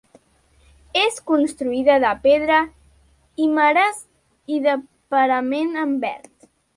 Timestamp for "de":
2.05-2.13, 4.65-4.73